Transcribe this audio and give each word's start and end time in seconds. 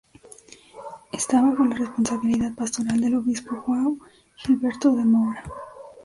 Esta 1.11 1.43
bajo 1.43 1.63
la 1.63 1.75
responsabilidad 1.75 2.55
pastoral 2.55 3.01
del 3.01 3.13
obispo 3.17 3.63
João 3.63 3.99
Gilberto 4.37 4.95
de 4.95 5.05
Moura. 5.05 5.43